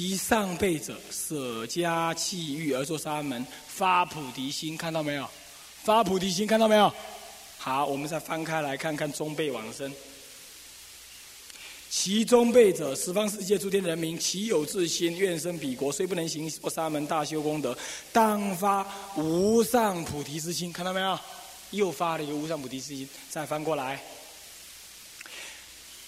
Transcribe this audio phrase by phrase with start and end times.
[0.00, 5.28] 其上辈者舍家弃欲而作沙门，发菩提心，看到没有？
[5.82, 6.94] 发菩提心，看到没有？
[7.58, 9.92] 好，我们再翻开来看看中辈往生。
[11.90, 17.76] 其中辈者，十方世界诸天人民，其有自心，愿生彼国，虽不能行沙门大修功德，
[18.12, 18.86] 当发
[19.16, 20.72] 无上菩提之心。
[20.72, 21.18] 看到没有？
[21.72, 23.08] 又发了一个无上菩提之心。
[23.28, 24.00] 再翻过来。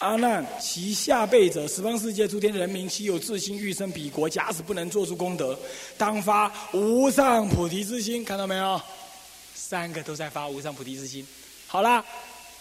[0.00, 5.58] 阿难，其下辈者，十方世界诸天人民，其有自心，欲生彼国，假使不能做出功德，
[5.98, 8.24] 当发无上菩提之心。
[8.24, 8.80] 看到没有？
[9.54, 11.26] 三个都在发无上菩提之心。
[11.66, 12.02] 好啦，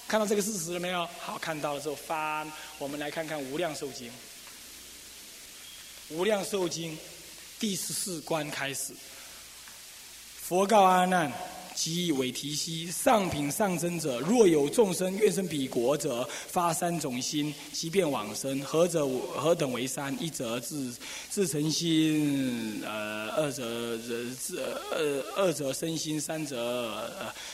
[0.06, 1.08] 看到这个事实了没有？
[1.18, 2.46] 好，看到了之后发，
[2.78, 4.08] 我们来看看《无量寿经》。
[6.10, 6.92] 《无量寿经》
[7.58, 8.92] 第十四关开始，
[10.42, 11.32] 佛告阿难。
[11.80, 18.60] 即为提息上品上生者，若有众生愿生彼国者，发三种心，即便往生。
[18.60, 20.14] 何者何等为三？
[20.22, 20.94] 一者自
[21.30, 23.98] 自成心，呃，二者
[24.36, 24.60] 自
[24.92, 27.10] 二二者身心，三者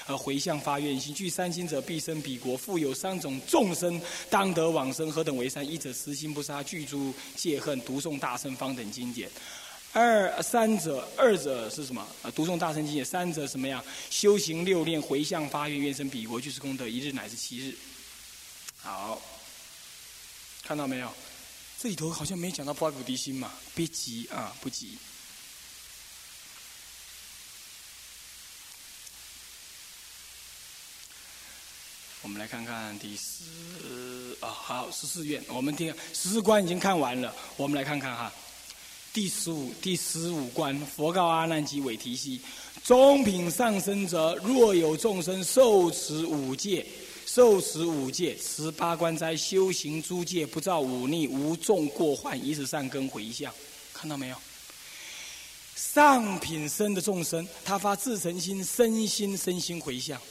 [0.08, 1.14] 呃回向发愿心。
[1.14, 2.58] 具三心者，必生彼国。
[2.58, 5.12] 复有三种众生当得往生。
[5.12, 5.64] 何等为三？
[5.64, 9.30] 一者慈心不杀，具诸戒恨，读诵大乘方等经典。
[9.96, 12.06] 二三者，二者是什么？
[12.22, 13.06] 啊，读诵大乘经典。
[13.06, 13.82] 三者什么样？
[14.10, 17.74] 修行六念，回向发愿，愿生彼国，就是功德一日乃至七日。
[18.82, 19.22] 好，
[20.64, 21.10] 看到没有？
[21.80, 23.54] 这里头好像没讲到发菩提心嘛？
[23.74, 24.98] 别急啊，不急。
[32.22, 35.42] 我们来看看第十啊，好，十四愿。
[35.48, 38.34] 我们听十四关已经看完了，我们来看看哈。
[39.16, 42.38] 第十五第十五关，佛告阿难及韦提希：
[42.84, 46.86] 中品上生者，若有众生受持五戒，
[47.26, 53.54] 受持五戒，持八关斋，修行诸戒，不造忤逆，无众过患，以此善根回向。
[53.94, 54.36] 看到没有？
[55.78, 60.22] 上品生的众生，他发自诚心、身心、身心回向。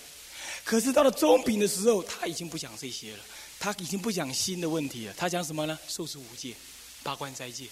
[0.63, 3.21] 可是到了中品的时候，他已经不讲这些了，
[3.59, 5.15] 他已经不讲心的问题了。
[5.17, 5.79] 他讲什么呢？
[5.89, 6.53] 受持五戒，
[7.03, 7.65] 八关斋戒。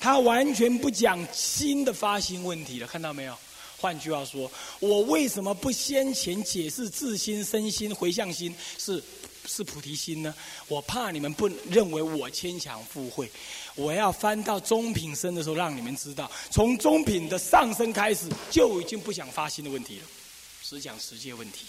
[0.00, 3.36] 他完全不讲心的发心问题了，看到没有？
[3.76, 9.02] 换句话说，我为什么不先前解释自心、身心、回向心是
[9.46, 10.34] 是菩提心呢？
[10.68, 13.30] 我怕你们不认为我牵强附会，
[13.74, 20.04] 我要翻到中品身的时候，让你们知道，从中品的上升开始就已经不想发心的问题了，
[20.62, 21.66] 只讲实界问题。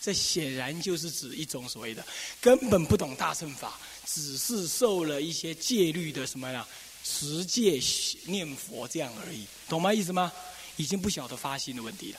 [0.00, 2.04] 这显然就是指一种所谓的
[2.40, 6.66] 根本不懂大乘法，只是受了一些戒律的什么呀？
[7.04, 7.78] 持戒
[8.24, 9.92] 念佛这样而已，懂吗？
[9.92, 10.32] 意思吗？
[10.76, 12.18] 已经不晓得发心的问题了。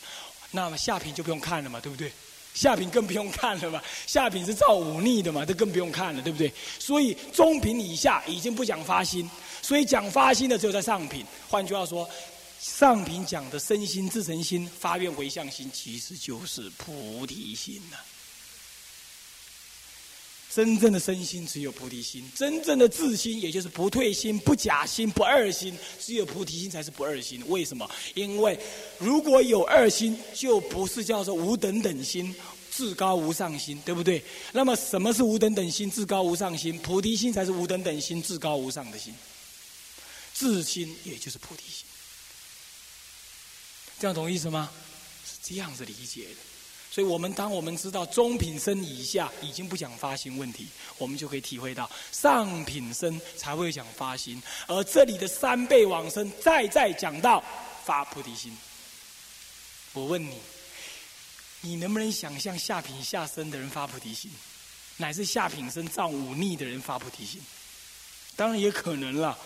[0.52, 2.10] 那么下品就不用看了嘛，对不对？
[2.54, 3.82] 下品更不用看了嘛。
[4.08, 6.54] 下品是造忤逆的嘛，这更不用看了，对不对？
[6.80, 9.30] 所以中品以下已经不讲发心，
[9.62, 11.26] 所以讲发心的只有在上品。
[11.50, 12.10] 换句话说，
[12.62, 17.98] 上品讲的身心自成心、发愿回向心，其实就是菩提心呐。
[20.56, 27.44] 真正的身心只有菩提心，真正的自心也就是不退心、不假心、不二心，只有菩提心才是不二心。
[27.50, 27.86] 为什么？
[28.14, 28.58] 因为
[28.98, 32.34] 如果有二心，就不是叫做无等等心、
[32.72, 34.24] 至高无上心，对不对？
[34.54, 36.80] 那么什么是无等等心、至高无上心？
[36.80, 39.14] 菩提心才是无等等心、至高无上的心。
[40.34, 41.86] 自心也就是菩提心，
[44.00, 44.72] 这样懂意思吗？
[45.26, 46.55] 是这样子理解的。
[46.96, 50.66] 所以我们当我们知道中品生以下已经不讲发心问题，
[50.98, 57.44] 我们就可以体会到上品生才会讲发心，而这里的三倍往生再再讲到
[57.84, 58.58] 发菩提心。
[59.92, 60.40] 我问你，
[61.60, 64.32] 你能不能想象下品下生的人发菩提心，
[64.96, 67.42] 乃至下品生造忤逆的人发菩提心？
[68.38, 69.38] 当然也可能了，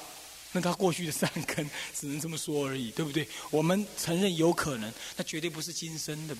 [0.51, 1.67] 那他过去的善根
[1.99, 3.27] 只能这么说而已，对不对？
[3.49, 6.37] 我们承认有可能，那绝对不是今生的。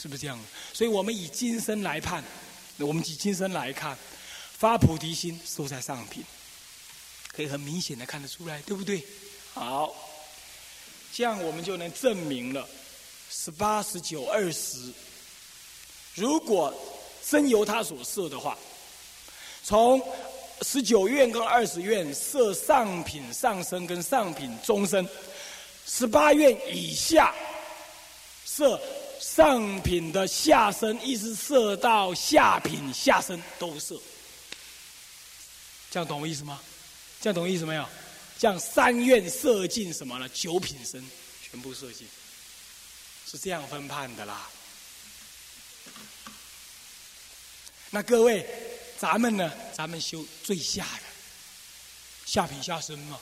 [0.00, 0.38] 是不是这样？
[0.72, 2.22] 所以我们以今生来判，
[2.78, 3.98] 我们以今生来看，
[4.56, 6.24] 发菩提心都在上品，
[7.32, 9.04] 可以很明显的看得出来，对不对？
[9.54, 9.92] 好，
[11.12, 12.64] 这样我们就能证明了
[13.28, 14.92] 十八、十九、二十，
[16.14, 16.72] 如果
[17.28, 18.56] 真由他所设的话，
[19.64, 20.00] 从
[20.62, 25.04] 十九愿跟二十愿设上品上升跟上品中升，
[25.86, 27.34] 十八愿以下
[28.46, 28.80] 设。
[29.20, 34.00] 上品的下身，一直射到下品下身都射，
[35.90, 36.60] 这样懂我意思吗？
[37.20, 37.84] 这样懂我意思没有？
[38.38, 40.28] 这样三愿射进什么了？
[40.28, 41.04] 九品身
[41.50, 42.06] 全部射进，
[43.26, 44.48] 是这样分判的啦。
[47.90, 48.46] 那各位，
[48.98, 49.52] 咱们呢？
[49.72, 51.02] 咱们修最下的
[52.26, 53.18] 下品下身嘛，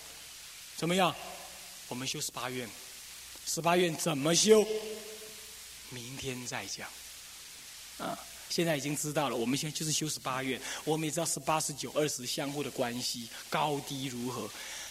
[0.76, 1.14] 怎么样？
[1.88, 2.69] 我们修十八愿，
[3.46, 4.66] 十八愿怎么修？
[5.90, 6.88] 明天再讲。
[7.98, 8.18] 啊，
[8.48, 9.36] 现在已经知道了。
[9.36, 14.48] 我们现在就是修十八愿，我们也知道十八、十九、二十相互的关系高低如何。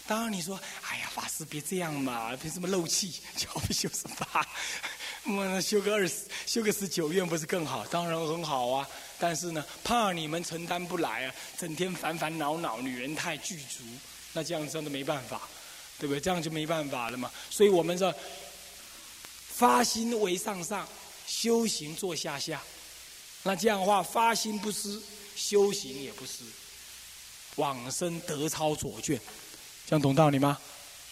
[0.07, 0.59] 当然你说，
[0.89, 4.47] 哎呀，法师别这样嘛，别这么漏气， 就不修十八，
[5.25, 7.85] 我修个二十，修个十九愿不是更好？
[7.87, 8.87] 当然很好啊。
[9.17, 13.83] 但是呢，怕你们承担不来啊，整天烦烦恼恼，女人太具足，
[14.33, 15.41] 那这样真的没办法，
[15.97, 16.19] 对不对？
[16.19, 17.31] 这样就没办法了嘛。
[17.49, 18.13] 所以我们说，
[19.55, 20.85] 发心为上上，
[21.25, 22.61] 修行做下下。
[23.43, 25.01] 那这样的话，发心不失，
[25.33, 26.43] 修行也不失，
[27.55, 29.17] 往生得超左卷，
[29.87, 30.59] 这样懂道理吗？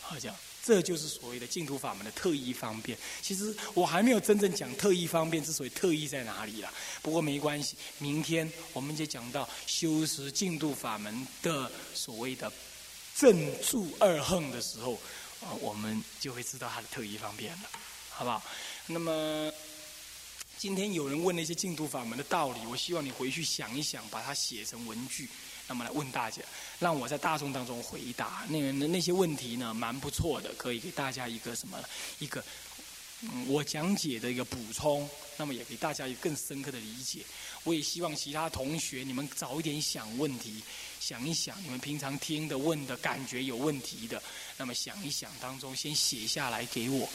[0.02, 2.98] 好，讲，这就是所谓的净土法门的特异方便。
[3.22, 6.70] 其实我还没有真正讲特异方便之所以特异在哪里了。
[7.02, 12.52] 不过没关系，明天我们就讲到修持净土法门的所谓的
[13.16, 14.96] 正住二横的时候，
[15.40, 17.70] 啊，我们就会知道它的特异方便了，
[18.16, 18.42] 好不好？
[18.88, 19.52] 那么。
[20.56, 25.28] 今天有人问那些净土法门的道理，我希望你回去想一想，把它写成文句，
[25.68, 26.42] 那么来问大家，
[26.80, 28.46] 让我在大众当中回答。
[28.48, 31.78] 那那那些问题呢，蛮不错的，可以给大家一个什么
[32.20, 32.42] 一个，
[33.24, 37.26] 嗯，我讲解的一个补充，那么也给大家一个更深刻的理解。
[37.66, 40.64] 我也希望其他同学你们早一点想问题，
[41.02, 44.24] 想一想你们平常听的问的感觉有问题的，
[44.56, 47.10] 那么想一想当中先写下来给我。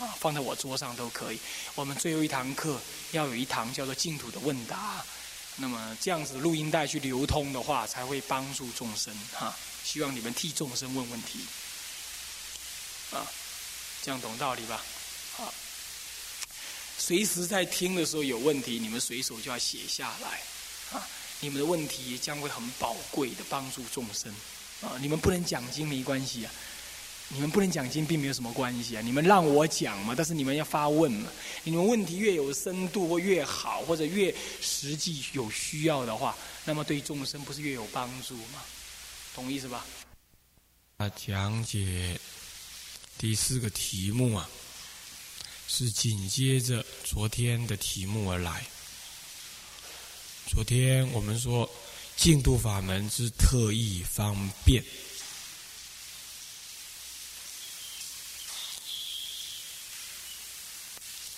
[0.00, 1.38] 啊，放在我桌上都可以。
[1.74, 2.80] 我们最后一堂课
[3.12, 5.04] 要有一堂叫做净土的问答，
[5.56, 9.54] 那么这样子录音带去流通的话，才会帮助众生哈。
[9.84, 11.40] 希望你们替众生问问题，
[13.12, 13.26] 啊，
[14.02, 14.82] 这样懂道理吧？
[15.38, 15.52] 啊，
[16.96, 20.40] 随时在听的时候有问题，你们随手就要写下来，
[20.98, 21.06] 啊，
[21.40, 24.34] 你们的问题将会很宝贵的帮助众生，
[24.80, 26.52] 啊，你们不能讲经没关系啊。
[27.32, 29.02] 你们不能讲经，并没有什么关系啊！
[29.02, 31.30] 你们让我讲嘛，但是你们要发问嘛。
[31.62, 38.60] 你们问题越有深度或越好，或者越实际有需要的话，那么对众生不是越有帮助吗？
[39.32, 39.86] 懂意思吧？
[40.96, 42.18] 啊，讲解
[43.16, 44.50] 第四个题目啊，
[45.68, 48.66] 是紧接着昨天的题目而来。
[50.48, 51.70] 昨天我们说
[52.16, 54.82] 净土法门之特异方便。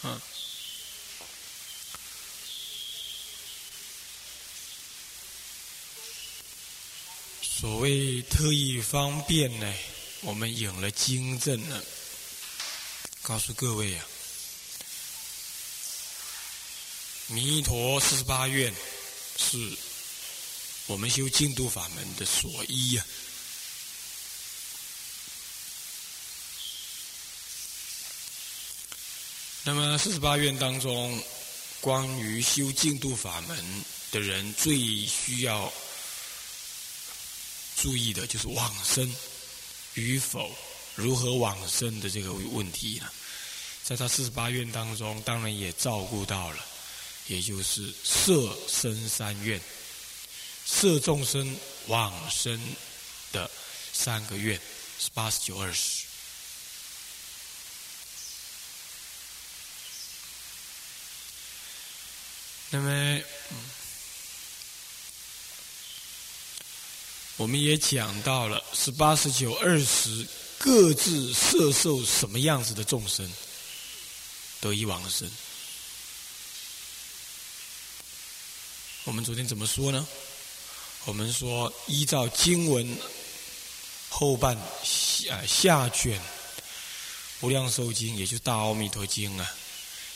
[0.04, 0.20] 嗯，
[7.40, 9.74] 所谓特异方便呢，
[10.22, 11.80] 我们引了经证呢，
[13.22, 14.04] 告诉各位啊，
[17.28, 18.74] 弥陀四十八愿
[19.36, 19.56] 是
[20.86, 23.06] 我们修净土法门的所依啊。
[29.64, 31.22] 那么四十八愿当中，
[31.80, 35.72] 关于修净土法门的人最需要
[37.76, 39.08] 注意的就是往生
[39.94, 40.50] 与否，
[40.96, 43.12] 如何往生的这个问题了？
[43.84, 46.64] 在他四十八愿当中，当然也照顾到了，
[47.28, 49.60] 也就是摄生三愿，
[50.66, 51.56] 摄众生
[51.86, 52.60] 往生
[53.30, 53.48] 的
[53.92, 54.60] 三个愿，
[54.98, 56.11] 是八十九二十。
[62.74, 63.22] 那么，
[67.36, 70.26] 我们也讲到了十八、十九、二十
[70.56, 73.30] 各自摄受什么样子的众生
[74.62, 75.30] 得以往生。
[79.04, 80.08] 我们昨天怎么说呢？
[81.04, 82.96] 我们说依照经文
[84.08, 86.18] 后半下下卷
[87.40, 89.54] 《无量寿经》，也就是《大阿弥陀经》啊，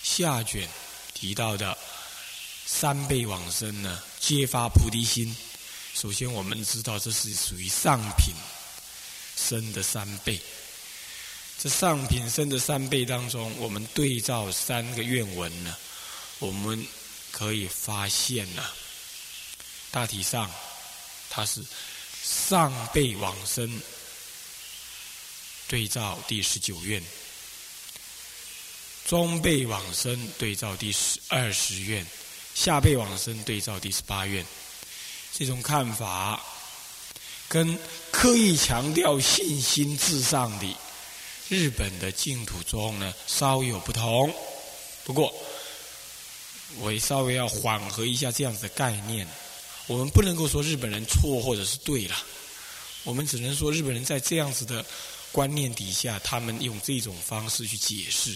[0.03, 0.67] 下卷
[1.13, 1.77] 提到的。
[2.67, 5.35] 三倍往生呢，皆发菩提心。
[5.95, 8.35] 首先，我们知道这是属于上品
[9.37, 10.41] 生的三倍。
[11.59, 15.75] 这上品生的三倍当中，我们对照三个愿文呢，
[16.41, 16.87] 我们
[17.31, 18.63] 可以发现呢，
[19.93, 20.51] 大体上
[21.31, 21.65] 它是
[22.23, 23.81] 上辈往生
[25.69, 27.03] 对照第十九愿，
[29.07, 32.05] 中辈往生对照第十二十愿。
[32.57, 34.43] 下辈往生对照第十八愿，
[35.35, 36.43] 这种看法
[37.49, 37.79] 跟
[38.11, 40.75] 刻意强调信心至上的
[41.51, 44.35] 日本的净土中呢稍有不同。
[45.05, 45.31] 不过，
[46.79, 49.29] 我稍微要缓和一下这样子的概念。
[49.87, 52.17] 我们不能够说日本人错或者是对了，
[53.05, 54.83] 我们只能说日本人在这样子的
[55.31, 58.35] 观念底下，他们用这种方式去解释。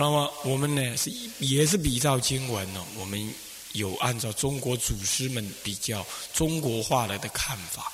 [0.00, 3.34] 那么我们呢是也是比照经文呢，我们
[3.72, 7.92] 有按照中国祖师们比较中国化来的看法。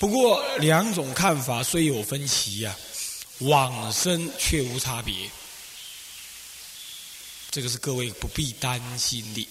[0.00, 2.76] 不过两种看法虽有分歧呀，
[3.38, 5.30] 往生却无差别。
[7.52, 9.48] 这个是各位不必担心的。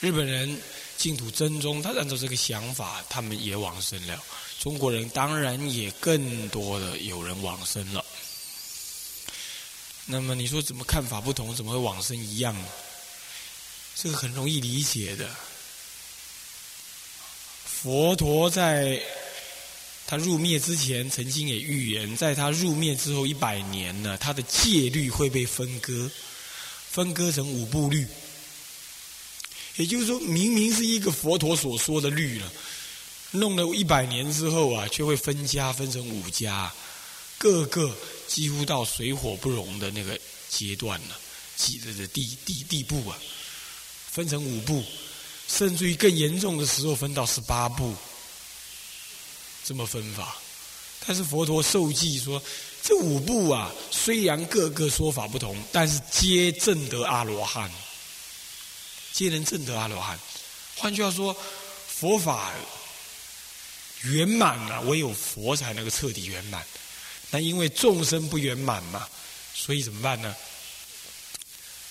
[0.00, 0.58] 日本人
[0.96, 4.18] 净土真宗，他按照这个想法，他们也往生了。
[4.62, 8.04] 中国人当然也更多的有人往生了。
[10.06, 12.68] 那么你说怎么看法不同，怎么会往生一样呢？
[13.96, 15.28] 这个很容易理解的。
[17.64, 19.02] 佛陀在
[20.06, 26.08] 他入灭之前，曾经也预言，在他入灭之后一百年呢，他的戒律会被分割，
[26.88, 28.06] 分割成五部律。
[29.74, 32.52] 也就是说，明明是一个佛陀所说的律了，
[33.32, 36.72] 弄了一百年之后啊，却会分家分成五家，
[37.36, 37.94] 各个
[38.28, 41.18] 几乎到水火不容的那个阶段了，
[41.56, 43.18] 几的地地地步啊，
[44.10, 44.84] 分成五部。
[45.48, 47.94] 甚至于更严重的时候，分到十八部，
[49.64, 50.36] 这么分法。
[51.06, 52.42] 但是佛陀受记说，
[52.82, 57.70] 这五部啊，虽然各个说法不同，但是皆正得阿罗汉，
[59.12, 60.18] 皆能正得阿罗汉。
[60.76, 61.36] 换句话说，
[61.86, 62.50] 佛法
[64.04, 66.64] 圆满了，唯有佛才能够彻底圆满。
[67.30, 69.08] 那因为众生不圆满嘛，
[69.54, 70.34] 所以怎么办呢？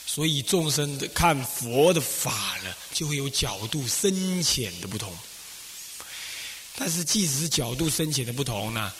[0.05, 5.17] 所以众生的看佛的法呢，就会有角度深浅的不同。
[6.75, 8.91] 但是即使是角度深浅的不同呢，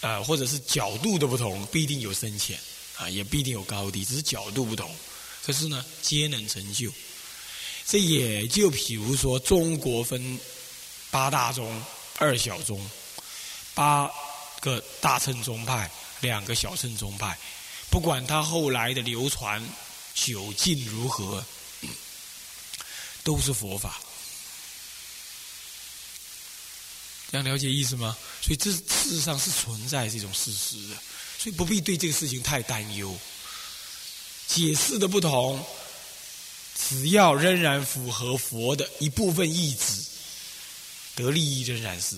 [0.00, 2.58] 呃，或者是角度的不同，不一定有深浅
[2.96, 4.88] 啊，也不一定有高低，只是角度不同。
[5.44, 6.92] 可是呢，皆能成就。
[7.84, 10.38] 这也就比如说，中国分
[11.10, 11.82] 八大宗、
[12.22, 12.80] 二小宗，
[13.74, 14.10] 八
[14.60, 17.36] 个大乘宗派，两个小乘宗派，
[17.90, 19.62] 不管他后来的流传。
[20.14, 21.42] 究竟如何，
[23.24, 23.98] 都是佛法。
[27.30, 28.14] 这样了解意思吗？
[28.42, 30.96] 所以这事实上是存在这种事实的，
[31.38, 33.18] 所以不必对这个事情太担忧。
[34.46, 35.64] 解释的不同，
[36.90, 40.04] 只要仍然符合佛的一部分意志，
[41.16, 42.16] 得利益仍然是。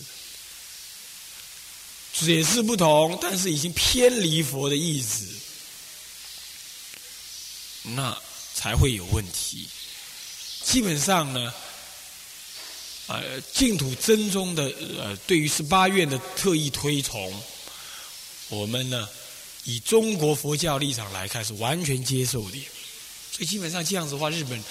[2.12, 5.26] 解释不同，但是已经偏离佛的意志。
[7.82, 8.16] 那
[8.54, 9.68] 才会有问题。
[10.62, 11.52] 基本上呢，
[13.08, 17.42] 呃，净土真宗的呃，对于十八愿的特意推崇，
[18.48, 19.08] 我们呢，
[19.64, 22.56] 以中国佛教立场来看是完全接受的。
[23.32, 24.62] 所以基本上这样子的话，日本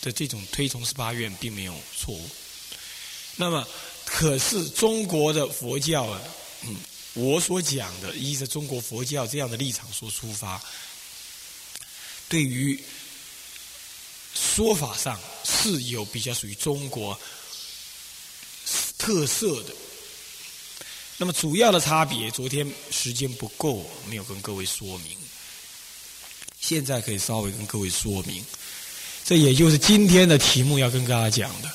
[0.00, 2.28] 的这种推崇十八愿并没有错误。
[3.36, 3.66] 那么，
[4.04, 6.20] 可是中国的佛教啊，
[6.64, 6.76] 嗯，
[7.14, 10.60] 我所讲的依着中国佛教这样的立场所出发。
[12.28, 12.82] 对于
[14.34, 17.18] 说法上是有比较属于中国
[18.98, 19.74] 特色的，
[21.18, 25.16] 那么主要的差别，昨天时间不够，没有跟各位说明，
[26.58, 28.44] 现在可以稍微跟各位说明，
[29.24, 31.70] 这也就是今天的题目要跟大家讲的，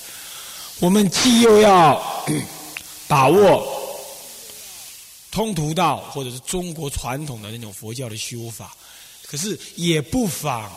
[0.80, 2.26] 我们既又要
[3.08, 3.68] 把握
[5.30, 8.76] 通途道或者是中国传统的那种佛教的修法。
[9.28, 10.70] 可是也不妨，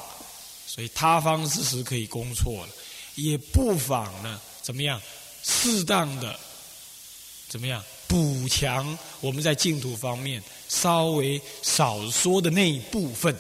[0.67, 2.73] 所以他方之时可以攻错了，
[3.17, 5.01] 也不妨呢，怎么样？
[5.43, 6.39] 适当的
[7.49, 13.37] 怎么样补强我们在净土方面稍微少说的那一部分。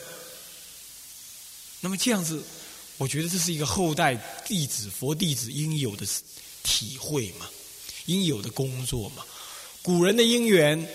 [1.81, 2.45] 那么这样子，
[2.97, 6.07] 我觉得这是一个后代弟子佛弟子应有的
[6.63, 7.49] 体会嘛，
[8.07, 9.25] 应有的工作嘛。
[9.83, 10.89] 古人的因缘。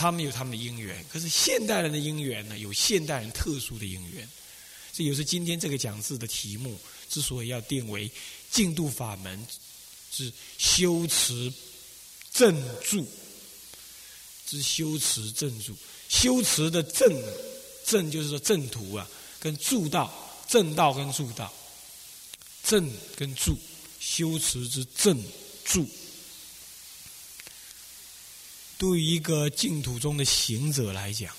[0.00, 2.56] 他们有他们的因缘，可是现代人的因缘呢？
[2.56, 4.28] 有现代人特殊的因缘。
[4.92, 6.78] 这也是今天这个讲字的题目
[7.10, 8.08] 之所以要定为
[8.48, 9.44] 净度法门
[10.12, 11.52] 之修持
[12.32, 13.04] 正住
[14.46, 15.76] 之修持正住。
[16.08, 17.12] 修持的正
[17.84, 20.12] 正就是说正途啊，跟助道
[20.48, 21.52] 正道跟助道
[22.64, 23.56] 正跟助
[24.00, 25.22] 修持之正
[25.64, 25.86] 助。
[28.76, 31.34] 对于一个净土中的行者来讲，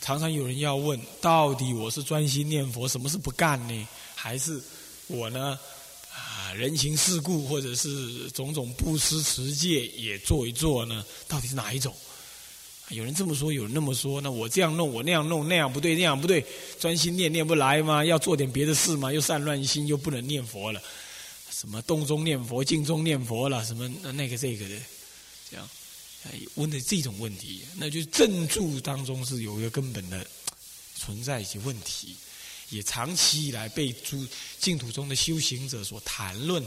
[0.00, 3.88] 常常有人要问：到底我是专心念佛，什么是不干呢？
[4.14, 4.62] 还是
[5.06, 5.58] 我呢？
[6.14, 11.04] 啊，人情世故，或者是种种布施持戒也做一做呢？
[11.28, 11.94] 到底是哪一种？
[12.92, 16.44] 有人这么说，有人那么说，那我这样弄，我那样弄，那样不对，那样不对，
[16.78, 18.04] 专心念念不来吗？
[18.04, 19.12] 要做点别的事吗？
[19.12, 20.80] 又散乱心，又不能念佛了，
[21.50, 24.76] 什么动中念佛、静中念佛了，什么那那个这个的，
[25.50, 25.68] 这样，
[26.24, 30.26] 哎，问的这种问题，那就正住当中是有一个根本的
[30.94, 32.14] 存在一些问题，
[32.68, 34.26] 也长期以来被诸
[34.60, 36.62] 净土中的修行者所谈论。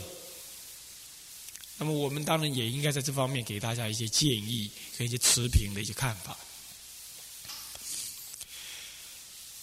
[1.77, 6.37] 那么我们当然也应该在这方面给大家一些建议跟一些持平的一些看法。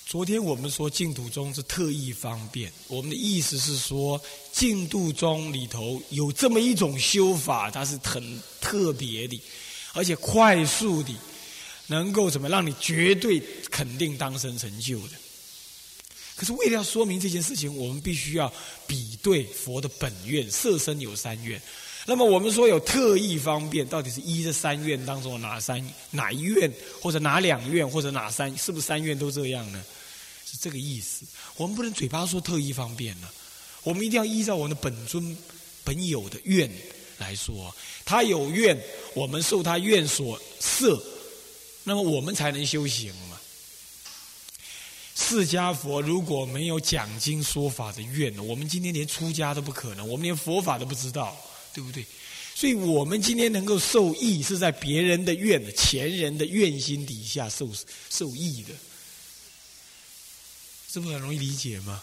[0.05, 4.21] 昨天我们说净土宗是特意方便，我们的意思是说
[4.53, 9.41] 净土宗里头有这么一种修法，它是很特别的，
[9.95, 11.15] 而且快速的，
[11.87, 13.41] 能够怎么让你绝对
[13.71, 15.15] 肯定当生成就的。
[16.37, 18.53] 可是为了要说明这件事情，我们必须要
[18.87, 21.59] 比对佛的本愿，色身有三愿。
[22.05, 25.81] 那么我们说有特异方便，到底是一这三愿当中哪三
[26.11, 26.69] 哪一愿，
[27.01, 29.85] 或者哪两愿，或者哪三，是不是三愿都这样呢？
[30.45, 31.25] 是这个意思。
[31.57, 33.29] 我们不能嘴巴说特异方便呢，
[33.85, 35.37] 我们一定要依照我们的本尊
[35.85, 36.69] 本有的愿
[37.19, 37.73] 来说。
[38.05, 38.77] 他有愿，
[39.15, 41.01] 我们受他愿所摄，
[41.85, 43.39] 那么我们才能修行嘛。
[45.15, 51.37] 释迦佛如果没有讲经说法的愿，我们今天连出家都不可能，我们连佛法都不知道。
[51.75, 52.05] 对不对？
[52.55, 57.69] 所以我们今天能够受益，是在别人的愿、前人的愿心底下受
[58.11, 58.75] 受益的，
[60.93, 62.03] 是不很容易理解吗？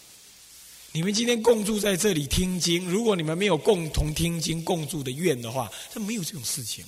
[0.91, 6.83] 你们今天共住在这里听经，如果你们没有共同听经共住的愿的话，这没有这种事情。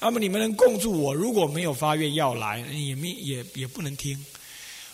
[0.00, 4.22] 那么你们能共住，我如果没有发愿要来，也没也也不能听。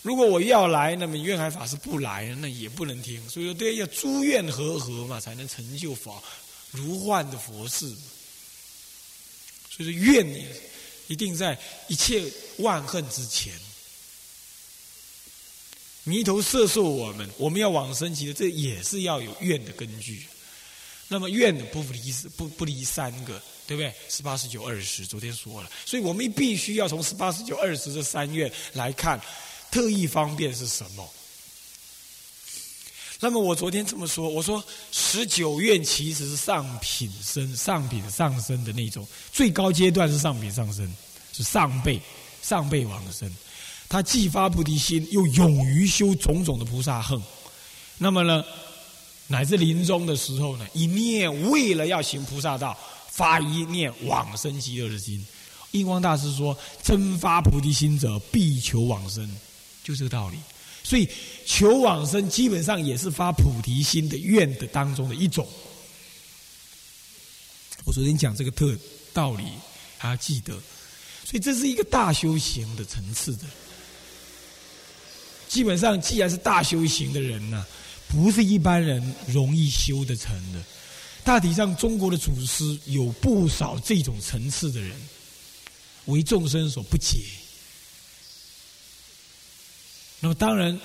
[0.03, 3.27] 如果我要来，那么愿海法师不来，那也不能听。
[3.29, 6.23] 所以说，对，要诸愿和合嘛，才能成就法。
[6.71, 7.89] 如幻的佛事，
[9.71, 10.47] 所以说愿念
[11.09, 11.59] 一定在
[11.89, 12.25] 一切
[12.59, 13.53] 万恨之前。
[16.05, 20.27] 弥头摄受我们，我们要往生极乐，这也是要有愿的根据。
[21.09, 23.93] 那么愿的不离不不离三个，对不对？
[24.09, 29.21] 十八、十九、二十，昨天说了，所以我们必须要从十八、十九、二十这三愿来看，
[29.71, 31.13] 特意方便是什么。
[33.21, 40.91] 那么我昨天这么说，我说十九愿其实是上品生、上品上升的那种，最高阶段是上品上升，
[41.33, 42.01] 是上辈、
[42.43, 43.31] 上辈往生。
[43.89, 47.21] 他既发菩提心，又勇于修种种的菩萨恨。
[47.99, 48.45] 那么呢，
[49.29, 52.77] 乃至临终的时候呢，一念为了要行菩萨道，
[53.09, 55.25] 发一念往生极乐的心。
[55.71, 59.29] 印光大师说：“真发菩提心者，必求往生。”
[59.83, 60.37] 就这个道理。
[60.87, 61.09] 所以
[61.45, 65.45] 求往生基本上也是发菩提心的愿的当中的一种。
[67.83, 68.79] 我昨天讲这个特
[69.13, 69.47] 道理，
[69.99, 70.53] 还要记得。
[71.25, 73.43] 所以这是一个大修行的层次的。
[75.49, 77.67] 基本上，既然是大修行的人呢，
[78.07, 80.63] 不是一般人容易修得成的。
[81.25, 84.97] 大体上，中国的祖师有不少这种层次的人，
[86.05, 87.19] 为众生所不解。
[90.21, 90.79] 那么当然，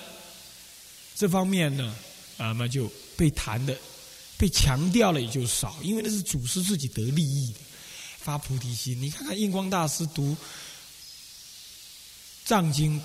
[1.16, 1.94] 这方面呢，
[2.36, 3.76] 啊，那就被谈的、
[4.36, 7.58] 被强调了也就少，因为那是祖师自己得利益的，
[8.18, 9.00] 发菩提心。
[9.00, 10.32] 你看看印光大师读
[12.44, 13.00] 《藏经》，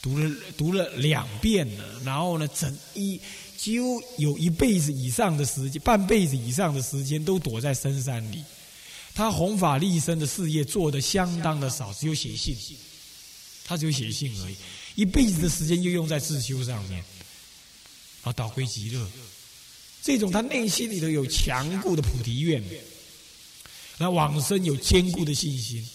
[0.00, 3.20] 读了读了两遍了，然后呢，整一
[3.56, 8.42] 几乎有一辈子以上的时间，半辈子以上的时间都躲在深山里。
[9.14, 12.56] 他弘法利生的事业做的相当的少，只有写信，
[13.64, 14.56] 他只有写信而已。
[14.94, 17.02] 一辈子的时间就用在自修上面，
[18.22, 19.08] 啊，导归极乐。
[20.02, 22.62] 这种他内心里头有强固的菩提愿，
[23.98, 25.86] 那往生有坚固的信心，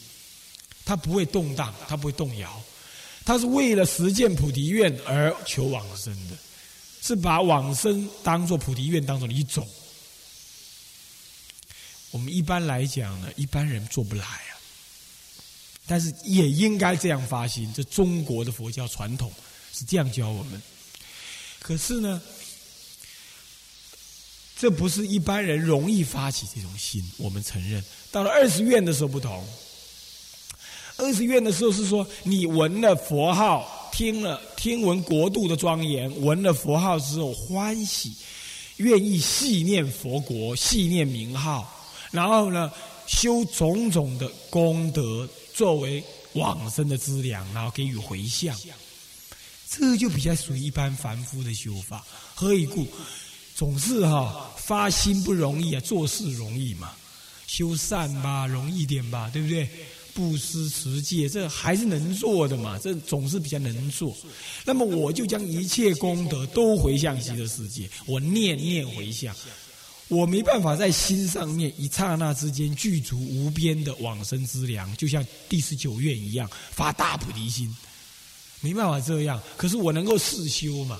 [0.85, 2.63] 他不会动荡，他不会动摇，
[3.25, 6.37] 他是为了实践菩提愿而求往生的，
[7.01, 9.67] 是把往生当做菩提愿当中的一种。
[12.11, 14.54] 我们一般来讲呢，一般人做不来啊。
[15.87, 19.31] 但是也应该这样发心，这中国的佛教传统
[19.71, 20.61] 是这样教我们。
[21.59, 22.21] 可是呢，
[24.57, 27.03] 这不是一般人容易发起这种心。
[27.17, 29.45] 我们承认，到了二十愿的时候不同。
[30.97, 38.13] 二十愿的时候是说，你闻了佛号，听了听闻国度的庄严，闻了佛号之后欢喜，
[38.77, 41.69] 愿意细念佛国，细念名号，
[42.11, 42.71] 然后呢，
[43.05, 45.29] 修种种的功德。
[45.55, 48.53] 作为往生的资粮，然后给予回向，
[49.69, 52.05] 这就比较属于一般凡夫的修法。
[52.33, 52.85] 何以故？
[53.55, 56.91] 总是哈发心不容易啊，做事容易嘛。
[57.47, 59.69] 修善吧，容易点吧，对不对？
[60.13, 62.77] 布施持戒，这还是能做的嘛？
[62.79, 64.15] 这总是比较能做。
[64.65, 69.33] 那么我就将一切功德都回向极乐世界，我念念回向，
[70.07, 77.75] 我没办法在心上面一刹那之间具足无边的往生之良，就像第十九愿一样发大菩提心，
[78.61, 79.41] 没办法这样。
[79.57, 80.99] 可是我能够试修嘛？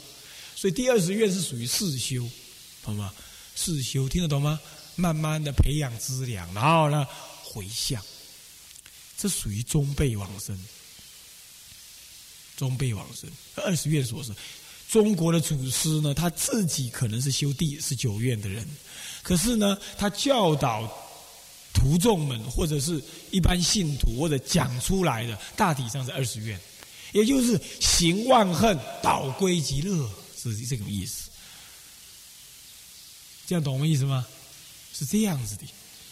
[0.56, 2.28] 所以第二十愿是属于试修，
[2.82, 3.14] 好吗？
[3.56, 4.60] 试修听得懂吗？
[4.96, 7.06] 慢慢的培养资粮，然后呢
[7.44, 8.02] 回向。
[9.18, 10.60] 这属于中辈往生，
[12.58, 13.30] 中辈往生。
[13.56, 14.34] 二十愿所是，
[14.96, 18.66] 中国的祖师呢，他自己可能是修第十九院的人，
[19.22, 20.90] 可是呢，他教导
[21.74, 26.58] 徒众们或者是一般信徒或者讲出来的，大体上是二十院，
[27.12, 30.10] 也就是行万恨，导归极乐，
[30.42, 31.30] 是这种意思。
[33.46, 34.26] 这样懂我们意思吗？
[34.94, 35.64] 是这样子的。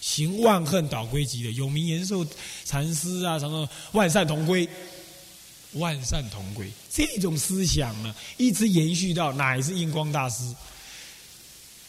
[0.02, 2.28] 行万恨导归极的有名延寿
[2.65, 4.67] 禅师啊，什么万善同归，
[5.74, 10.44] 万善同归这种思想呢，一直延续到乃是印光大师、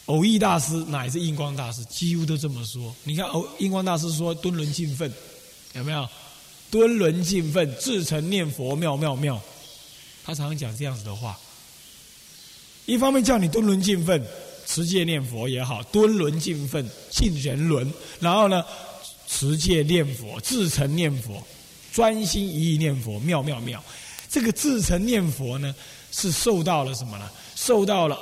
[0.05, 2.95] 偶益大师，乃是印光大师，几乎都这么说。
[3.03, 5.11] 你看，偶印光大师说敦伦敬奋，
[5.73, 6.07] 有没有？
[6.71, 9.41] 敦伦敬奋，至诚念佛，妙妙妙。
[10.23, 11.39] 他常常讲这样子的话，
[12.85, 14.25] 一方面叫你敦伦敬奋。
[14.67, 18.65] 持戒念佛也好，敦伦敬奋敬人伦，然后呢，
[19.27, 21.45] 持戒念佛，自诚念佛，
[21.95, 23.81] 专心一意念佛，妙妙妙。
[24.29, 25.73] 这个自诚念佛呢，
[26.11, 27.31] 是受到了什么呢？
[27.55, 28.19] 受到了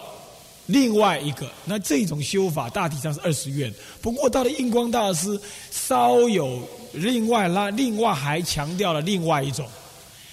[0.68, 1.50] 另外一个。
[1.66, 9.68] 那这种修法大体上是二十愿，不过到了印光大师，稍有另外拉，另外还强调了另外一种，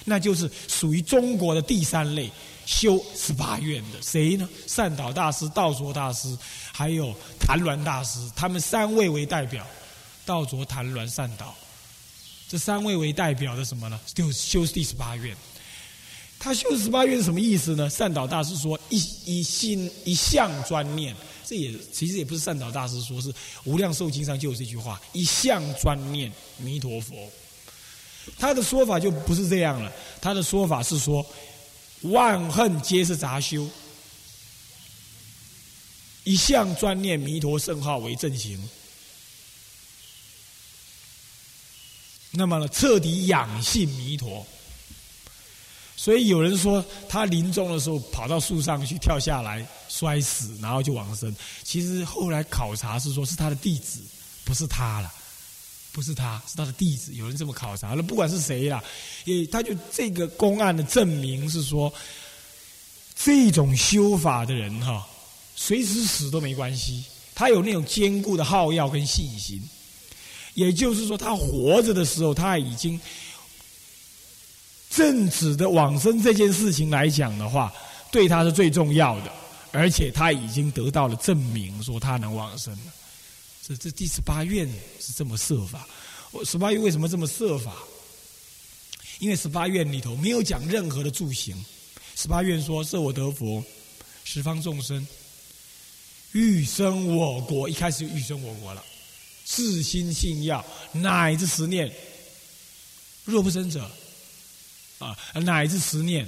[0.05, 2.31] 那就是属于中国的第三类。
[2.67, 4.47] 修十八愿的谁呢？
[4.67, 6.37] 善导大师、道卓大师，
[6.73, 9.67] 还有谭鸾大师，他们三位为代表。
[10.27, 11.53] 道卓、谭鸾、善导，
[12.51, 14.01] 这三位为代表的什么呢？
[14.13, 15.37] 就修第十八愿。
[16.37, 17.89] 他修十八愿是什么意思呢？
[17.89, 21.15] 善导大师说：一一心一向专念。
[21.47, 23.33] 这也其实也不是善导大师说，是
[23.63, 27.15] 《无量寿经》上就有这句话：一向专念弥陀佛。
[28.37, 31.25] 他的说法就不是这样了，他的说法是说。
[32.03, 33.69] 万恨皆是杂修，
[36.25, 38.59] 一向专念弥陀圣号为正行。
[42.31, 44.47] 那么呢，彻底养性弥陀。
[45.97, 51.35] 所以有人说他临终的时候跑到树上去跳下来摔死，然后就往生。
[51.63, 54.01] 其实后来考察是说是他的弟子，
[54.45, 55.13] 不是他了。
[55.93, 57.13] 不是他，是他的弟子。
[57.15, 58.81] 有人这么考察，那不管是谁啦，
[59.25, 61.93] 也他就这个公案的证明是说，
[63.17, 65.05] 这种修法的人哈，
[65.57, 67.03] 随时死都没关系。
[67.35, 69.61] 他有那种坚固的好药跟信心，
[70.55, 73.01] 也就是说，他活着的时候，他已经
[74.91, 77.73] 正直的往生这件事情来讲的话，
[78.11, 79.33] 对他是最重要的，
[79.73, 82.93] 而且他已经得到了证明，说他能往生了。
[83.63, 85.87] 这这第十八愿是这么设法，
[86.33, 87.77] 我十八愿为什么这么设法？
[89.21, 91.55] 因为十八愿里头没有讲任何的助行。
[92.17, 93.63] 十八愿说：“设我得佛，
[94.25, 95.07] 十方众生
[96.33, 98.85] 欲生我国。”一开始就欲生我国了。
[99.53, 101.93] 自心信要，乃至十念。
[103.25, 103.91] 若不生者，
[104.99, 106.25] 啊，乃至十念，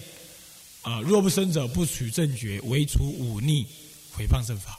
[0.82, 3.64] 啊，若不生者，不取正觉，唯除忤逆，
[4.12, 4.76] 毁谤正法。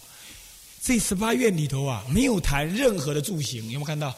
[0.81, 4.13] 这十八愿里头啊，没有谈任何的住行，有没有看到？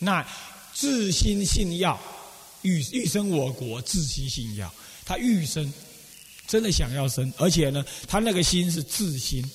[0.00, 0.26] 那
[0.74, 1.98] 自心信要，
[2.62, 5.72] 欲欲生我国，自心信要，他欲生，
[6.48, 9.48] 真的想要生，而且呢，他那个心是自心，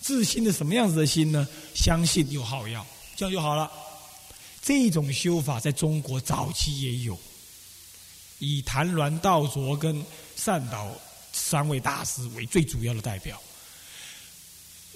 [0.00, 1.46] 自心的什么样子的心呢？
[1.74, 2.86] 相信又好要，
[3.20, 3.70] 这样就好了。
[4.62, 7.18] 这种修法在中国早期也有，
[8.38, 10.02] 以谭鸾、道卓跟
[10.36, 10.90] 善导
[11.30, 13.38] 三位大师为最主要的代表。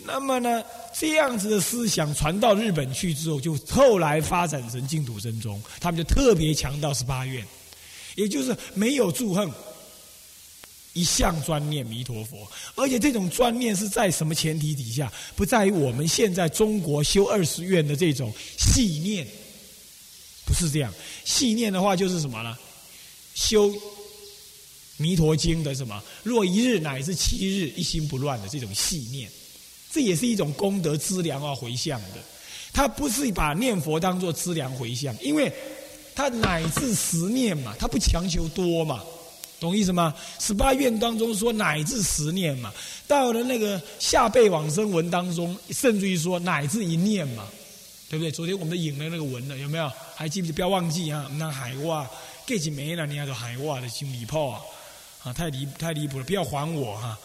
[0.07, 7.47] 那么呢，这样子的思想传到日本去之后，就后来发展成净土真宗，他们就特别强调十八愿，
[8.15, 9.51] 也就是没有祝恨，
[10.95, 15.13] 一向专念弥陀佛，而且这种专念是在什么前提底下？
[15.37, 19.27] 不在于我们现在中国修二十愿的这种细念，
[20.47, 20.95] 不是这样。
[21.25, 22.57] 细念的话就是什么呢？
[23.35, 23.75] 修
[24.97, 26.03] 弥陀经的什么？
[26.23, 29.29] 若一日乃至七日，一心不乱的这种细念。
[29.91, 32.19] 这也是一种功德资粮啊，回向的。
[32.73, 35.53] 他不是把念佛当做资粮回向，因为
[36.15, 39.05] 他乃至十念嘛，他不强求多嘛，
[39.61, 40.15] 懂意思吗？
[40.39, 42.73] 十八愿当中说乃至十念嘛，
[43.09, 47.47] 到了那个下辈往生文当中，甚至于说乃至一念嘛，
[48.11, 48.31] 对不对？
[48.31, 49.91] 昨天我们引了那个文了，有没有？
[50.15, 50.53] 还记不记？
[50.53, 51.31] 不要忘记啊！
[51.39, 52.09] 那海袜，
[52.45, 53.07] 给几枚了？
[53.07, 54.61] 你还说海袜的心理炮啊？
[55.23, 56.25] 啊，太离太离谱了！
[56.25, 57.19] 不要还我哈！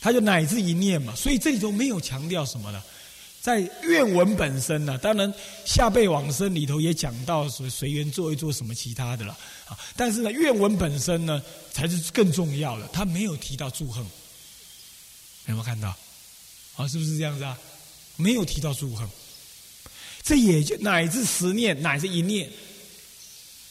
[0.00, 2.82] 他就乃至一念嘛，所以这里头没有强调什么的。
[3.46, 5.32] 在愿文本身呢，当然
[5.64, 9.78] 下辈往生里头也讲到随随缘做一做什么其他的了啊。
[9.94, 11.40] 但是呢，愿文本身呢
[11.72, 15.96] 才是更重要的，他没有提到祝贺，有没有看到？
[16.74, 17.56] 啊，是不是这样子啊？
[18.16, 19.08] 没有提到祝贺，
[20.24, 22.50] 这也就乃至十念乃至一念。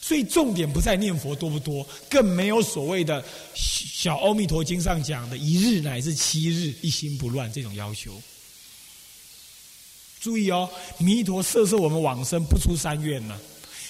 [0.00, 3.22] 所以重点不在念佛多不多，更没有所谓的
[3.54, 8.18] 小《阿弥陀经》上讲的一日乃至七日一心不乱这种要求。
[10.20, 13.38] 注意哦，弥陀摄摄我们往生不出三愿呢，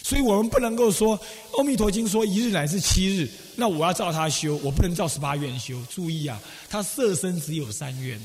[0.03, 1.19] 所以我们不能够说
[1.57, 5.81] 《阿弥陀经》说一日乃至七日，那我要照他修，我不能照十八愿修。
[5.91, 8.21] 注意啊，他摄身只有三愿，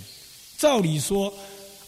[0.58, 1.32] 照理说《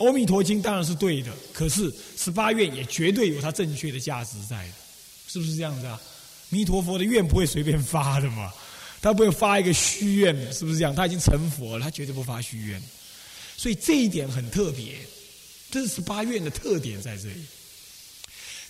[0.06, 4.74] 阿弥陀经》当然是对的，可是十八愿也绝对有它正确的价值在的。
[5.28, 6.00] 是不是这样子啊？
[6.50, 8.54] 弥陀佛的愿不会随便发的嘛，
[9.02, 10.94] 他不会发一个虚愿，是不是这样？
[10.94, 12.80] 他已经成佛了，他绝对不发虚愿，
[13.58, 14.96] 所以这一点很特别，
[15.74, 17.44] 这是十八愿的特点在这里。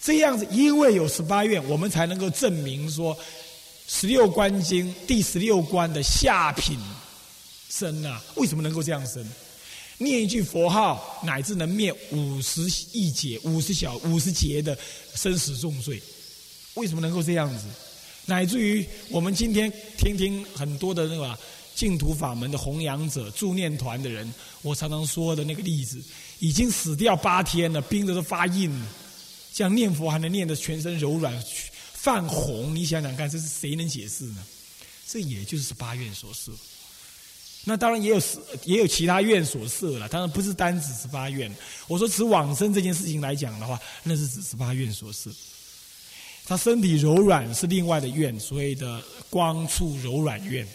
[0.02, 3.18] 这样子，因为有十八愿，我们才能够证明说，
[3.90, 6.80] 十六观经第十六关的下品
[7.70, 9.22] 生啊，为什么能够这样生？
[9.98, 12.62] 念一句佛号，乃至能灭五十
[12.94, 14.78] 亿劫、五十小、五十劫的
[15.14, 16.02] 生死重罪。
[16.76, 17.66] 为什么能够这样子？
[18.28, 21.38] 乃至于我们今天听听很多的那个
[21.76, 26.02] 净土法门的弘扬者、助念团的人，我常常说的那个例子，
[26.40, 28.88] 已经死掉八天了，冰的都发硬了，
[29.54, 31.34] 这样念佛还能念得全身柔软、
[31.94, 34.44] 泛红，你想想看，这是谁能解释呢？
[35.08, 36.52] 这也就是十八愿所设。
[37.66, 38.22] 那当然也有
[38.66, 41.54] 也有其他愿所设了，当然不是单指十八愿。
[41.88, 45.32] 我说持往生这件事情来讲的话，那是指十八愿所设。
[46.46, 50.68] 他身体柔软是另外的愿，所谓的光处柔软愿，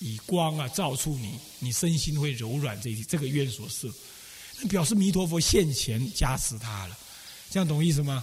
[0.00, 2.78] 以光啊照触你，你身心会柔软。
[2.82, 3.88] 这这个愿所设，
[4.68, 6.98] 表示弥陀佛现前加持他了，
[7.50, 8.22] 这样懂意思吗？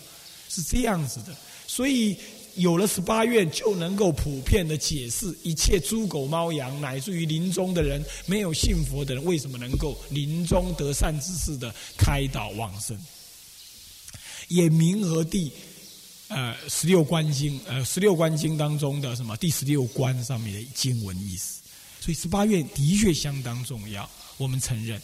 [0.49, 1.35] 是这样子的，
[1.67, 2.17] 所以
[2.55, 12.97] 有了十八愿，就能够普遍的解释一切猪狗猫羊，乃至于临终的人没有信佛的人，为什么能够临终得善知识的开导往生，
[14.47, 15.51] 也明和地。
[16.29, 21.59] 呃，十六观经，呃，十六观经当中的什么第十六观上面的经文意思，
[21.99, 25.01] 所以十八愿的确相当重要，我们承认。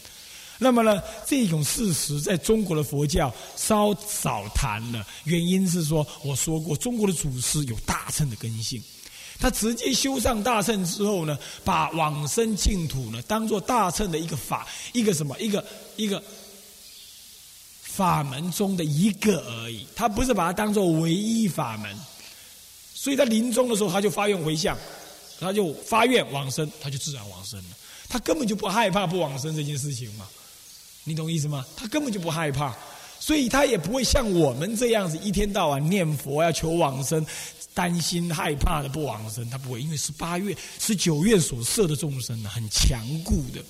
[0.58, 8.82] 那么呢，这种事实在中国的佛教稍少谈了，原因是说，我说过，中国的祖师有大乘的根性，
[9.38, 15.64] 他直接修上大乘之后呢，把往生净土呢当做大乘的一个法，一个什么，一个
[15.96, 16.22] 一个。
[17.96, 21.98] 法门中的一个而已，他不是把它当做唯一法门，
[22.92, 24.76] 所以他临终的时候他就发愿回向，
[25.40, 27.64] 他就发愿往生，他就自然往生了。
[28.06, 30.28] 他根本就不害怕不往生这件事情嘛，
[31.08, 31.64] 你懂意思吗？
[31.76, 32.76] 他根本就不害怕，
[33.20, 37.24] 所以他也不会像我们这样子一天到晚念佛要求往生，
[37.72, 43.64] 担心害怕的不往生，他不会，因为是八月是九月所设的众生呢，很强固的。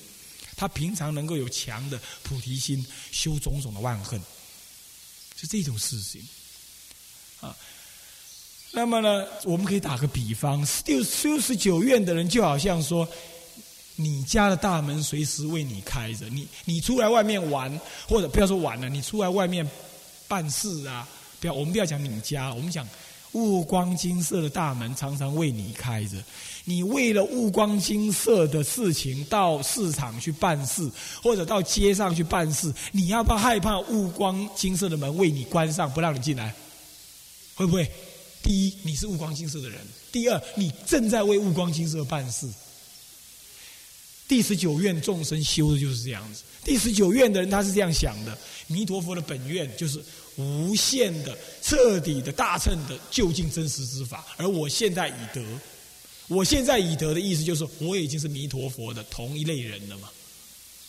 [0.57, 4.18] 他平常能够有强的菩提心，修种种的万恨，
[5.38, 6.27] 是这种事情
[7.42, 7.55] 啊。
[8.72, 13.07] 那么呢，我们可以打个比方，六修十九愿的人，就好像说，
[13.97, 19.69] 你家的大门随时为你开着，你你出来外面玩，或者不要说玩了，你出来外面
[20.29, 21.09] 办事啊，
[21.41, 22.87] 不要我们不要讲你家，我们讲。
[23.33, 26.17] 物光金色的大门常常为你开着，
[26.65, 30.91] 你为了物光金色的事情到市场去办事，
[31.23, 36.55] 或者到街上去办事，你要不要害怕物光金色的门为你关上，不让你进来？
[37.55, 37.87] 会不会？
[38.43, 39.81] 第一，你是物光金色的人；
[40.11, 42.49] 第二，你正在为物光金色办事。
[44.29, 46.43] 第十九愿众生修的就是这样子。
[46.65, 48.37] 第十九愿的人他是这样想的：
[48.67, 50.01] 弥陀佛的本愿就是。
[50.39, 55.43] 无限的、彻底的、大乘的究竟真实之法，而我现在已得，
[56.29, 60.11] 我现在已得的意思就是，我已经是弥陀佛的同一类人了嘛。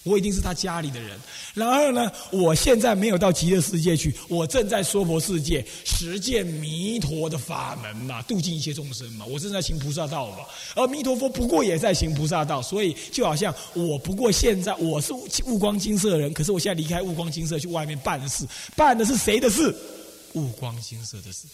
[0.07, 1.19] 我一定是他家里的人。
[1.53, 9.25] 然而呢，我现在没有到极乐世界去，我正在娑婆世界实践弥陀的法门嘛，度尽一切众生嘛。
[9.25, 10.45] 我正在行菩萨道嘛。
[10.75, 15.11] 而弥陀佛不过也在行菩萨道，所以就好像我不过现在我是
[15.45, 19.75] 悟光金色的人，可是我现在离开悟光金色去外面办事，办的是谁的事？
[20.33, 21.47] 悟光金色的事。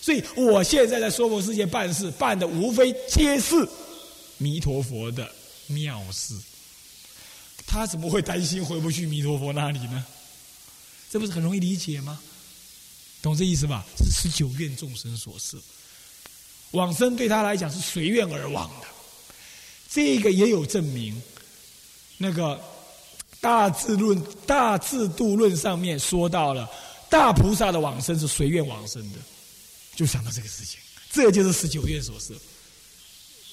[0.00, 3.66] 所以我现在在娑婆世界办事，办的无非皆是
[4.38, 5.28] 弥陀佛的
[5.66, 6.34] 妙事。
[7.66, 10.04] 他怎么会担心回不去弥陀佛那里呢？
[11.10, 12.20] 这不是很容易理解吗？
[13.22, 13.84] 懂这意思吧？
[13.96, 15.58] 是十九愿众生所设，
[16.72, 18.86] 往生对他来讲是随愿而往的。
[19.88, 21.20] 这个也有证明，
[22.18, 22.60] 那个
[23.40, 26.68] 大智论、大智度论上面说到了，
[27.08, 29.18] 大菩萨的往生是随愿往生的，
[29.94, 30.80] 就想到这个事情，
[31.12, 32.34] 这就是十九愿所设。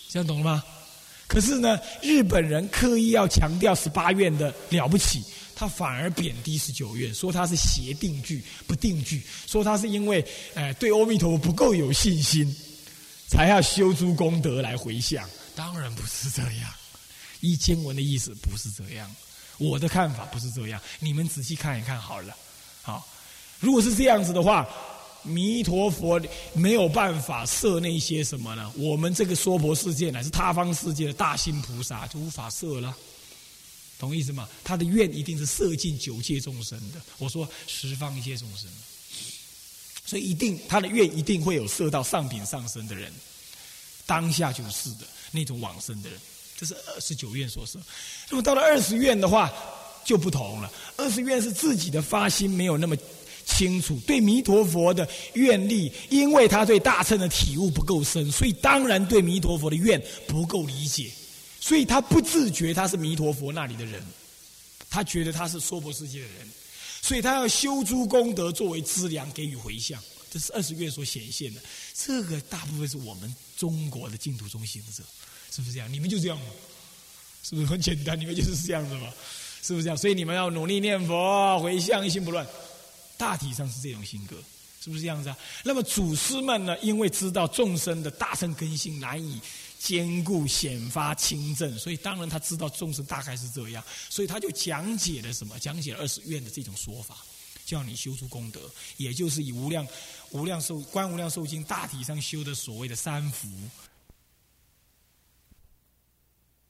[0.10, 0.64] 这样懂了吗？
[1.32, 5.24] 可是呢，日本人刻意要强调十八愿的了不起，
[5.56, 10.22] 他反而贬低十九愿，说他是邪定句、不定句，说他是因为
[10.56, 12.54] 呃对阿弥陀佛不够有信心，
[13.30, 15.24] 才要修诸功德来回向。
[15.56, 16.70] 当然不是这样，
[17.40, 19.10] 依经文的意思不是这样，
[19.58, 22.36] 我的看法不是这样，你们仔细看一看好了。
[22.82, 23.08] 好，
[23.62, 24.68] 如果是这样子的话。
[25.24, 26.20] 弥陀佛
[26.54, 28.72] 没有办法设那些什么呢？
[28.76, 32.96] 我们这个娑婆世界乃是他方世界的大心菩萨就无法设了，
[34.00, 34.50] 懂意思吗？
[34.64, 37.00] 他的愿一定是摄尽九界众生的。
[37.20, 38.68] 我说十方一切众生，
[40.06, 43.14] 所以一定他的愿一定会有摄到上品上生的人，
[44.08, 46.20] 当下就是的那种往生的人，
[46.58, 47.80] 这是二十九愿所设。
[48.30, 49.54] 那么到了二十愿的话
[50.04, 52.98] 就不同了，二十愿是自己的发心没有那么。
[53.56, 61.12] 清楚对弥陀佛的愿力，因为他对大乘的体悟不够深，所以当然对弥陀佛的愿不够理解，
[61.60, 64.02] 所以他不自觉他是弥陀佛那里的人，
[64.90, 66.48] 他觉得他是娑婆世界的人，
[67.02, 71.62] 所以他要修诸功德作为资粮给予回向，这是二十愿所显现的。
[71.94, 75.04] 这个大部分是我们中国的净土中行者，
[75.54, 75.92] 是不是这样？
[75.92, 76.46] 你们就这样吗？
[77.44, 78.20] 是不是很简单？
[78.20, 79.12] 你们就是这样子吗？
[79.62, 79.98] 是不是这样？
[79.98, 82.48] 所以你们要努力念佛，回向一心不乱。
[83.22, 84.36] 大体上是这种性格，
[84.84, 85.38] 是不是这样子啊？
[85.64, 86.76] 那么祖师们呢？
[86.80, 89.40] 因为知道众生的大乘根性难以
[89.78, 95.60] 兼顾显发清正，所以当然他知道众生大概是这样，所以他就讲解了什么？
[95.60, 97.18] 讲解二十愿的这种说法，
[97.64, 98.60] 叫你修出功德，
[98.98, 99.88] 也就是以无量
[100.32, 103.48] 无量寿观无量寿经大体上修的所谓的三福，